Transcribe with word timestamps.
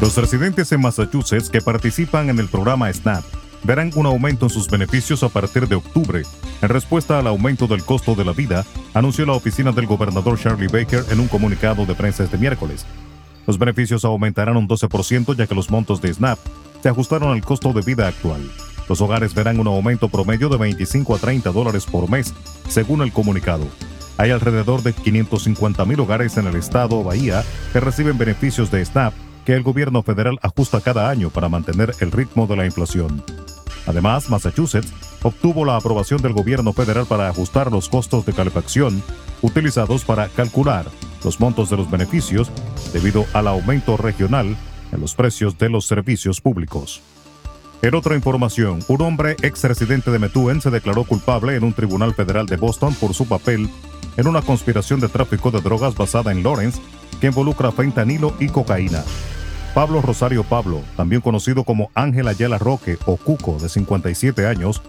Los 0.00 0.16
residentes 0.16 0.72
en 0.72 0.80
Massachusetts 0.80 1.50
que 1.50 1.60
participan 1.60 2.30
en 2.30 2.40
el 2.40 2.48
programa 2.48 2.92
SNAP 2.92 3.22
verán 3.62 3.92
un 3.94 4.06
aumento 4.06 4.46
en 4.46 4.50
sus 4.50 4.68
beneficios 4.68 5.22
a 5.22 5.28
partir 5.28 5.68
de 5.68 5.76
octubre. 5.76 6.24
En 6.62 6.68
respuesta 6.68 7.20
al 7.20 7.28
aumento 7.28 7.68
del 7.68 7.84
costo 7.84 8.16
de 8.16 8.24
la 8.24 8.32
vida, 8.32 8.66
anunció 8.92 9.24
la 9.24 9.34
oficina 9.34 9.70
del 9.70 9.86
gobernador 9.86 10.36
Charlie 10.36 10.66
Baker 10.66 11.04
en 11.10 11.20
un 11.20 11.28
comunicado 11.28 11.86
de 11.86 11.94
prensa 11.94 12.24
este 12.24 12.38
miércoles. 12.38 12.84
Los 13.50 13.58
beneficios 13.58 14.04
aumentarán 14.04 14.56
un 14.56 14.68
12% 14.68 15.34
ya 15.34 15.48
que 15.48 15.56
los 15.56 15.72
montos 15.72 16.00
de 16.00 16.14
SNAP 16.14 16.38
se 16.80 16.88
ajustaron 16.88 17.32
al 17.32 17.42
costo 17.42 17.72
de 17.72 17.82
vida 17.82 18.06
actual. 18.06 18.48
Los 18.88 19.00
hogares 19.00 19.34
verán 19.34 19.58
un 19.58 19.66
aumento 19.66 20.08
promedio 20.08 20.48
de 20.48 20.56
25 20.56 21.16
a 21.16 21.18
30 21.18 21.50
dólares 21.50 21.84
por 21.84 22.08
mes, 22.08 22.32
según 22.68 23.02
el 23.02 23.12
comunicado. 23.12 23.66
Hay 24.18 24.30
alrededor 24.30 24.84
de 24.84 24.92
550 24.92 25.84
mil 25.84 25.98
hogares 25.98 26.36
en 26.36 26.46
el 26.46 26.54
estado 26.54 27.02
Bahía 27.02 27.42
que 27.72 27.80
reciben 27.80 28.18
beneficios 28.18 28.70
de 28.70 28.84
SNAP 28.84 29.14
que 29.44 29.54
el 29.54 29.64
gobierno 29.64 30.04
federal 30.04 30.38
ajusta 30.42 30.80
cada 30.80 31.10
año 31.10 31.30
para 31.30 31.48
mantener 31.48 31.92
el 31.98 32.12
ritmo 32.12 32.46
de 32.46 32.54
la 32.54 32.66
inflación. 32.66 33.20
Además, 33.84 34.30
Massachusetts 34.30 34.92
obtuvo 35.24 35.64
la 35.64 35.74
aprobación 35.74 36.22
del 36.22 36.34
gobierno 36.34 36.72
federal 36.72 37.04
para 37.04 37.28
ajustar 37.28 37.72
los 37.72 37.88
costos 37.88 38.24
de 38.26 38.32
calefacción 38.32 39.02
utilizados 39.42 40.04
para 40.04 40.28
calcular 40.28 40.86
los 41.24 41.40
montos 41.40 41.70
de 41.70 41.76
los 41.76 41.90
beneficios 41.90 42.50
debido 42.92 43.26
al 43.32 43.48
aumento 43.48 43.96
regional 43.96 44.56
en 44.92 45.00
los 45.00 45.14
precios 45.14 45.58
de 45.58 45.68
los 45.68 45.86
servicios 45.86 46.40
públicos. 46.40 47.00
En 47.82 47.94
otra 47.94 48.14
información, 48.14 48.80
un 48.88 49.00
hombre 49.00 49.36
ex 49.42 49.64
residente 49.64 50.10
de 50.10 50.18
Methuen 50.18 50.60
se 50.60 50.70
declaró 50.70 51.04
culpable 51.04 51.56
en 51.56 51.64
un 51.64 51.72
tribunal 51.72 52.14
federal 52.14 52.46
de 52.46 52.56
Boston 52.56 52.94
por 52.94 53.14
su 53.14 53.26
papel 53.26 53.70
en 54.16 54.26
una 54.26 54.42
conspiración 54.42 55.00
de 55.00 55.08
tráfico 55.08 55.50
de 55.50 55.60
drogas 55.60 55.94
basada 55.94 56.30
en 56.32 56.42
Lawrence 56.42 56.80
que 57.20 57.28
involucra 57.28 57.72
fentanilo 57.72 58.34
y 58.38 58.48
cocaína. 58.48 59.02
Pablo 59.74 60.02
Rosario 60.02 60.42
Pablo, 60.44 60.82
también 60.96 61.22
conocido 61.22 61.64
como 61.64 61.90
Ángel 61.94 62.28
Ayala 62.28 62.58
Roque 62.58 62.98
o 63.06 63.16
Cuco, 63.16 63.58
de 63.58 63.68
57 63.68 64.46
años, 64.46 64.82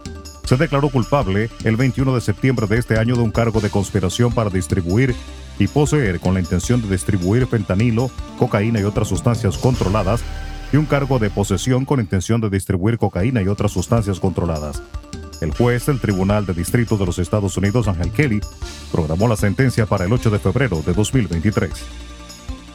se 0.51 0.57
declaró 0.57 0.89
culpable 0.89 1.49
el 1.63 1.77
21 1.77 2.13
de 2.13 2.19
septiembre 2.19 2.67
de 2.67 2.77
este 2.77 2.99
año 2.99 3.15
de 3.15 3.21
un 3.21 3.31
cargo 3.31 3.61
de 3.61 3.69
conspiración 3.69 4.33
para 4.33 4.49
distribuir 4.49 5.15
y 5.57 5.67
poseer 5.67 6.19
con 6.19 6.33
la 6.33 6.41
intención 6.41 6.81
de 6.81 6.89
distribuir 6.89 7.47
fentanilo, 7.47 8.11
cocaína 8.37 8.81
y 8.81 8.83
otras 8.83 9.07
sustancias 9.07 9.57
controladas, 9.57 10.21
y 10.73 10.75
un 10.75 10.85
cargo 10.85 11.19
de 11.19 11.29
posesión 11.29 11.85
con 11.85 12.01
intención 12.01 12.41
de 12.41 12.49
distribuir 12.49 12.97
cocaína 12.97 13.41
y 13.41 13.47
otras 13.47 13.71
sustancias 13.71 14.19
controladas. 14.19 14.83
El 15.39 15.53
juez 15.53 15.85
del 15.85 16.01
Tribunal 16.01 16.45
de 16.45 16.53
Distrito 16.53 16.97
de 16.97 17.05
los 17.05 17.17
Estados 17.17 17.55
Unidos, 17.55 17.87
Ángel 17.87 18.11
Kelly, 18.11 18.41
programó 18.91 19.29
la 19.29 19.37
sentencia 19.37 19.85
para 19.85 20.03
el 20.03 20.11
8 20.11 20.31
de 20.31 20.39
febrero 20.39 20.83
de 20.85 20.91
2023. 20.91 21.71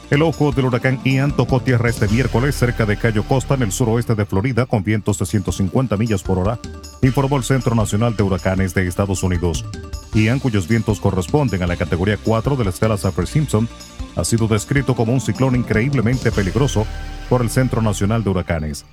El 0.09 0.23
ojo 0.23 0.51
del 0.51 0.65
huracán 0.65 0.99
Ian 1.03 1.31
tocó 1.35 1.59
tierra 1.59 1.89
este 1.89 2.07
miércoles 2.07 2.55
cerca 2.55 2.87
de 2.87 2.97
Cayo 2.97 3.21
Costa, 3.21 3.53
en 3.53 3.61
el 3.61 3.71
suroeste 3.71 4.15
de 4.15 4.25
Florida, 4.25 4.65
con 4.65 4.83
vientos 4.83 5.19
de 5.19 5.27
150 5.27 5.95
millas 5.95 6.23
por 6.23 6.39
hora, 6.39 6.59
informó 7.01 7.37
el 7.37 7.43
Centro 7.43 7.75
Nacional 7.75 8.15
de 8.15 8.23
Huracanes 8.23 8.73
de 8.73 8.87
Estados 8.87 9.23
Unidos. 9.23 9.65
Ian, 10.13 10.39
cuyos 10.39 10.67
vientos 10.67 10.99
corresponden 10.99 11.61
a 11.63 11.67
la 11.67 11.77
categoría 11.77 12.17
4 12.17 12.55
de 12.55 12.63
la 12.63 12.69
escala 12.71 12.97
Saffir-Simpson, 12.97 13.67
ha 14.15 14.23
sido 14.23 14.47
descrito 14.47 14.95
como 14.95 15.13
un 15.13 15.21
ciclón 15.21 15.55
increíblemente 15.55 16.31
peligroso 16.31 16.85
por 17.29 17.41
el 17.41 17.49
Centro 17.49 17.81
Nacional 17.81 18.23
de 18.23 18.29
Huracanes. 18.29 18.85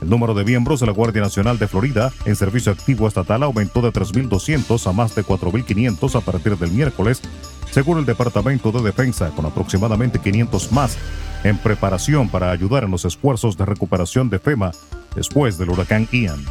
El 0.00 0.10
número 0.10 0.34
de 0.34 0.44
miembros 0.44 0.80
de 0.80 0.86
la 0.86 0.92
Guardia 0.92 1.22
Nacional 1.22 1.60
de 1.60 1.68
Florida 1.68 2.12
en 2.24 2.34
servicio 2.34 2.72
activo 2.72 3.06
estatal 3.06 3.44
aumentó 3.44 3.80
de 3.82 3.92
3.200 3.92 4.84
a 4.88 4.92
más 4.92 5.14
de 5.14 5.24
4.500 5.24 6.16
a 6.16 6.20
partir 6.20 6.58
del 6.58 6.72
miércoles, 6.72 7.22
según 7.70 7.98
el 7.98 8.04
Departamento 8.04 8.72
de 8.72 8.82
Defensa, 8.82 9.30
con 9.30 9.46
aproximadamente 9.46 10.18
500 10.18 10.72
más 10.72 10.98
en 11.44 11.56
preparación 11.56 12.28
para 12.28 12.50
ayudar 12.50 12.82
en 12.82 12.90
los 12.90 13.04
esfuerzos 13.04 13.56
de 13.56 13.64
recuperación 13.64 14.28
de 14.28 14.40
FEMA 14.40 14.72
después 15.14 15.56
del 15.56 15.70
huracán 15.70 16.08
Ian. 16.10 16.44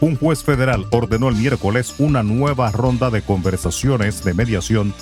Un 0.00 0.16
juez 0.16 0.42
federal 0.42 0.86
ordenó 0.90 1.28
el 1.28 1.36
miércoles 1.36 1.94
una 1.98 2.22
nueva 2.22 2.70
ronda 2.70 3.10
de 3.10 3.22
conversaciones 3.22 4.24
de 4.24 4.34
mediación 4.34 4.92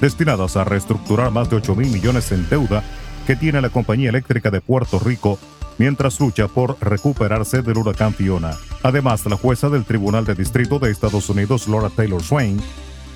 destinadas 0.00 0.56
a 0.56 0.64
reestructurar 0.64 1.30
más 1.30 1.50
de 1.50 1.56
8 1.56 1.74
mil 1.74 1.90
millones 1.90 2.30
en 2.32 2.48
deuda 2.48 2.84
que 3.26 3.36
tiene 3.36 3.60
la 3.60 3.70
compañía 3.70 4.10
eléctrica 4.10 4.50
de 4.50 4.60
Puerto 4.60 4.98
Rico 4.98 5.38
mientras 5.78 6.20
lucha 6.20 6.48
por 6.48 6.76
recuperarse 6.80 7.62
del 7.62 7.78
huracán 7.78 8.14
Fiona. 8.14 8.56
Además, 8.82 9.26
la 9.26 9.36
jueza 9.36 9.68
del 9.68 9.84
Tribunal 9.84 10.24
de 10.24 10.34
Distrito 10.34 10.78
de 10.78 10.90
Estados 10.90 11.28
Unidos, 11.28 11.68
Laura 11.68 11.90
Taylor 11.90 12.22
Swain, 12.22 12.60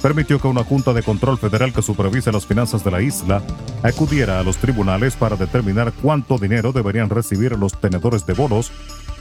permitió 0.03 0.41
que 0.41 0.49
una 0.49 0.65
Junta 0.65 0.93
de 0.93 1.03
Control 1.03 1.39
Federal 1.39 1.73
que 1.73 1.83
supervise 1.83 2.33
las 2.33 2.47
finanzas 2.47 2.83
de 2.83 2.91
la 2.91 3.03
isla 3.03 3.43
acudiera 3.83 4.41
a 4.41 4.43
los 4.43 4.57
tribunales 4.57 5.15
para 5.15 5.37
determinar 5.37 5.93
cuánto 6.03 6.39
dinero 6.39 6.73
deberían 6.73 7.11
recibir 7.11 7.53
los 7.59 7.79
tenedores 7.79 8.27
de 8.27 8.33
bonos 8.33 8.73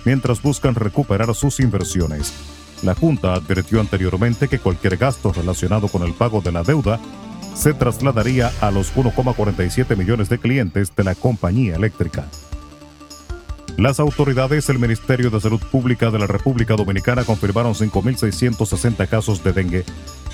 mientras 0.05 0.41
buscan 0.41 0.75
recuperar 0.75 1.33
sus 1.35 1.59
inversiones. 1.59 2.33
La 2.83 2.95
Junta 2.95 3.33
advirtió 3.33 3.79
anteriormente 3.81 4.47
que 4.47 4.59
cualquier 4.59 4.97
gasto 4.97 5.33
relacionado 5.33 5.87
con 5.87 6.03
el 6.03 6.13
pago 6.13 6.41
de 6.41 6.51
la 6.51 6.63
deuda 6.63 6.99
se 7.53 7.73
trasladaría 7.73 8.51
a 8.61 8.71
los 8.71 8.95
1,47 8.95 9.97
millones 9.97 10.29
de 10.29 10.37
clientes 10.37 10.95
de 10.95 11.03
la 11.03 11.15
compañía 11.15 11.75
eléctrica. 11.75 12.25
Las 13.77 13.99
autoridades 13.99 14.67
del 14.67 14.77
Ministerio 14.77 15.29
de 15.29 15.39
Salud 15.39 15.61
Pública 15.71 16.11
de 16.11 16.19
la 16.19 16.27
República 16.27 16.75
Dominicana 16.75 17.23
confirmaron 17.23 17.73
5.660 17.73 19.07
casos 19.07 19.43
de 19.43 19.53
dengue 19.53 19.85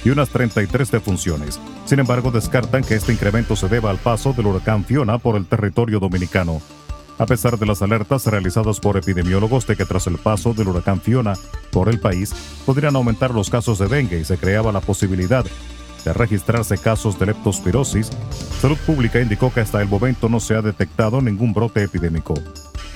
y 0.03 0.09
unas 0.09 0.30
33 0.30 0.90
defunciones. 0.90 1.59
Sin 1.86 2.00
embargo, 2.00 2.32
descartan 2.32 2.84
que 2.84 2.96
este 2.96 3.14
incremento 3.14 3.56
se 3.56 3.68
deba 3.68 3.92
al 3.92 3.97
paso 3.97 4.34
del 4.34 4.47
huracán 4.47 4.84
Fiona 4.84 5.18
por 5.20 5.36
el 5.36 5.46
territorio 5.46 6.00
dominicano. 6.00 6.62
A 7.18 7.26
pesar 7.26 7.58
de 7.58 7.66
las 7.66 7.81
alertas 7.81 8.26
realizadas 8.26 8.80
por 8.80 8.98
epidemiólogos 8.98 9.66
de 9.68 9.76
que 9.76 9.86
tras 9.86 10.08
el 10.08 10.18
paso 10.18 10.53
del 10.53 10.68
huracán 10.68 11.00
Fiona 11.00 11.36
por 11.72 11.90
el 11.90 12.00
país 12.00 12.34
podrían 12.66 12.96
aumentar 12.96 13.31
los 13.31 13.50
casos 13.50 13.80
de 13.80 13.88
dengue 13.88 14.20
y 14.20 14.26
se 14.26 14.38
creaba 14.38 14.72
la 14.72 14.81
posibilidad 14.81 15.46
de 16.03 16.14
registrarse 16.14 16.78
casos 16.78 17.18
de 17.18 17.28
leptospirosis, 17.28 18.12
Salud 18.62 18.78
Pública 18.86 19.20
indicó 19.20 19.52
que 19.53 19.62
hasta 19.62 19.81
el 19.81 19.88
momento 19.88 20.30
no 20.30 20.40
se 20.40 20.56
ha 20.56 20.62
detectado 20.62 21.22
ningún 21.22 21.53
brote 21.53 21.84
epidémico 21.84 22.36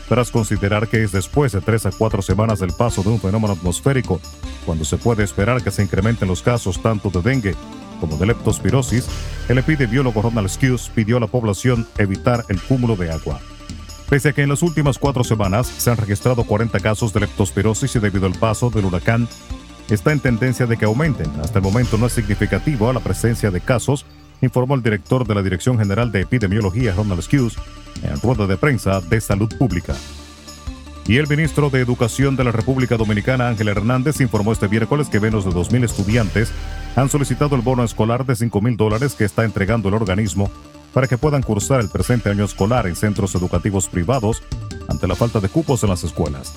tras 0.09 0.31
considerar 0.31 0.87
que 0.87 1.03
es 1.03 1.11
después 1.11 1.51
de 1.51 1.61
tres 1.61 1.85
a 1.85 1.91
cuatro 1.91 2.23
semanas 2.23 2.59
del 2.59 2.73
paso 2.73 3.03
de 3.03 3.09
un 3.09 3.21
fenómeno 3.21 3.53
atmosférico, 3.53 4.19
cuando 4.65 4.83
se 4.83 4.97
puede 4.97 5.23
esperar 5.23 5.63
que 5.63 5.69
se 5.69 5.83
incrementen 5.83 6.27
los 6.27 6.41
casos 6.41 6.81
tanto 6.81 7.11
de 7.11 7.21
dengue 7.21 7.55
como 7.99 8.17
de 8.17 8.25
leptospirosis, 8.25 9.07
el 9.47 9.59
epidemiólogo 9.59 10.23
Ronald 10.23 10.49
Skews 10.49 10.89
pidió 10.89 11.17
a 11.17 11.19
la 11.19 11.27
población 11.27 11.87
evitar 11.99 12.43
el 12.49 12.59
cúmulo 12.59 12.95
de 12.95 13.11
agua. 13.11 13.39
Pese 14.09 14.29
a 14.29 14.33
que 14.33 14.41
en 14.41 14.49
las 14.49 14.63
últimas 14.63 14.97
cuatro 14.97 15.23
semanas 15.23 15.67
se 15.67 15.91
han 15.91 15.97
registrado 15.97 16.43
40 16.43 16.79
casos 16.79 17.13
de 17.13 17.19
leptospirosis 17.19 17.95
y 17.95 17.99
debido 17.99 18.25
al 18.25 18.33
paso 18.33 18.71
del 18.71 18.85
huracán, 18.85 19.27
está 19.87 20.11
en 20.11 20.19
tendencia 20.19 20.65
de 20.65 20.77
que 20.77 20.85
aumenten. 20.85 21.31
Hasta 21.43 21.59
el 21.59 21.63
momento 21.63 21.95
no 21.95 22.07
es 22.07 22.13
significativo 22.13 22.91
la 22.91 23.01
presencia 23.01 23.51
de 23.51 23.61
casos, 23.61 24.07
informó 24.41 24.73
el 24.73 24.81
director 24.81 25.27
de 25.27 25.35
la 25.35 25.43
Dirección 25.43 25.77
General 25.77 26.11
de 26.11 26.21
Epidemiología, 26.21 26.95
Ronald 26.95 27.21
Skews, 27.21 27.57
en 28.01 28.19
rueda 28.19 28.47
de 28.47 28.57
prensa 28.57 28.99
de 28.99 29.21
salud 29.21 29.55
pública. 29.59 29.93
Y 31.05 31.17
el 31.17 31.27
ministro 31.27 31.69
de 31.69 31.79
Educación 31.79 32.35
de 32.35 32.45
la 32.45 32.51
República 32.51 32.97
Dominicana, 32.97 33.47
Ángel 33.47 33.67
Hernández, 33.67 34.21
informó 34.21 34.53
este 34.53 34.67
miércoles 34.67 35.09
que 35.09 35.19
menos 35.19 35.45
de 35.45 35.51
2.000 35.51 35.83
estudiantes 35.83 36.51
han 36.95 37.09
solicitado 37.09 37.55
el 37.55 37.61
bono 37.61 37.83
escolar 37.83 38.25
de 38.25 38.33
5.000 38.33 38.75
dólares 38.75 39.13
que 39.13 39.25
está 39.25 39.45
entregando 39.45 39.89
el 39.89 39.95
organismo 39.95 40.49
para 40.93 41.07
que 41.07 41.17
puedan 41.17 41.41
cursar 41.41 41.79
el 41.79 41.89
presente 41.89 42.29
año 42.29 42.45
escolar 42.45 42.87
en 42.87 42.95
centros 42.95 43.35
educativos 43.35 43.87
privados 43.87 44.43
ante 44.87 45.07
la 45.07 45.15
falta 45.15 45.39
de 45.39 45.49
cupos 45.49 45.83
en 45.83 45.89
las 45.89 46.03
escuelas. 46.03 46.53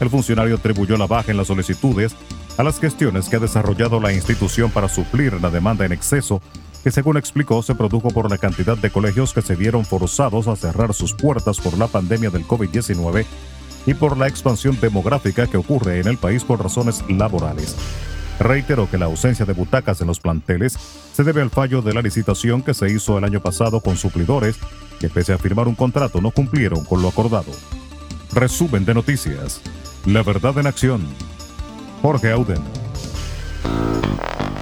El 0.00 0.10
funcionario 0.10 0.56
atribuyó 0.56 0.96
la 0.96 1.06
baja 1.06 1.30
en 1.30 1.36
las 1.36 1.48
solicitudes 1.48 2.14
a 2.56 2.62
las 2.62 2.80
gestiones 2.80 3.28
que 3.28 3.36
ha 3.36 3.40
desarrollado 3.40 4.00
la 4.00 4.12
institución 4.12 4.70
para 4.70 4.88
suplir 4.88 5.40
la 5.40 5.50
demanda 5.50 5.84
en 5.84 5.92
exceso 5.92 6.40
que 6.82 6.90
según 6.90 7.16
explicó 7.16 7.62
se 7.62 7.74
produjo 7.74 8.10
por 8.10 8.30
la 8.30 8.36
cantidad 8.36 8.76
de 8.76 8.90
colegios 8.90 9.32
que 9.32 9.40
se 9.40 9.56
vieron 9.56 9.86
forzados 9.86 10.48
a 10.48 10.56
cerrar 10.56 10.92
sus 10.92 11.14
puertas 11.14 11.58
por 11.58 11.78
la 11.78 11.86
pandemia 11.86 12.28
del 12.28 12.46
COVID-19 12.46 13.24
y 13.86 13.94
por 13.94 14.18
la 14.18 14.28
expansión 14.28 14.78
demográfica 14.80 15.46
que 15.46 15.56
ocurre 15.56 16.00
en 16.00 16.08
el 16.08 16.18
país 16.18 16.44
por 16.44 16.62
razones 16.62 17.02
laborales. 17.08 17.74
Reiteró 18.38 18.90
que 18.90 18.98
la 18.98 19.06
ausencia 19.06 19.46
de 19.46 19.52
butacas 19.52 20.00
en 20.00 20.08
los 20.08 20.20
planteles 20.20 20.76
se 21.12 21.24
debe 21.24 21.42
al 21.42 21.50
fallo 21.50 21.82
de 21.82 21.94
la 21.94 22.02
licitación 22.02 22.62
que 22.62 22.74
se 22.74 22.90
hizo 22.90 23.16
el 23.18 23.24
año 23.24 23.40
pasado 23.40 23.80
con 23.80 23.96
suplidores 23.96 24.56
que 24.98 25.08
pese 25.08 25.32
a 25.32 25.38
firmar 25.38 25.68
un 25.68 25.74
contrato 25.74 26.20
no 26.20 26.30
cumplieron 26.30 26.84
con 26.84 27.02
lo 27.02 27.08
acordado. 27.08 27.52
Resumen 28.32 28.84
de 28.84 28.94
noticias. 28.94 29.60
La 30.06 30.22
verdad 30.22 30.58
en 30.58 30.66
acción. 30.66 31.06
Jorge 32.02 32.32
Auden. 32.32 32.62